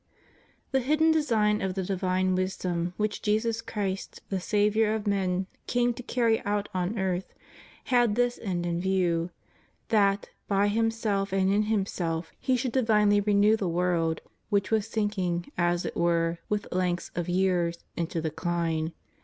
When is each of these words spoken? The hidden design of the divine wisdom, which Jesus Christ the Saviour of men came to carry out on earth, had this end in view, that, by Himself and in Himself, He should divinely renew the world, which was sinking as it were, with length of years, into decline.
The 0.71 0.79
hidden 0.79 1.11
design 1.11 1.61
of 1.61 1.75
the 1.75 1.83
divine 1.83 2.33
wisdom, 2.33 2.95
which 2.97 3.21
Jesus 3.21 3.61
Christ 3.61 4.19
the 4.31 4.39
Saviour 4.39 4.95
of 4.95 5.05
men 5.05 5.45
came 5.67 5.93
to 5.93 6.01
carry 6.01 6.43
out 6.43 6.69
on 6.73 6.97
earth, 6.97 7.35
had 7.83 8.15
this 8.15 8.39
end 8.41 8.65
in 8.65 8.81
view, 8.81 9.29
that, 9.89 10.31
by 10.47 10.69
Himself 10.69 11.31
and 11.31 11.53
in 11.53 11.63
Himself, 11.69 12.31
He 12.39 12.57
should 12.57 12.71
divinely 12.71 13.21
renew 13.21 13.55
the 13.55 13.69
world, 13.69 14.21
which 14.49 14.71
was 14.71 14.87
sinking 14.87 15.51
as 15.55 15.85
it 15.85 15.95
were, 15.95 16.39
with 16.49 16.67
length 16.71 17.11
of 17.13 17.29
years, 17.29 17.77
into 17.95 18.23
decline. 18.23 18.93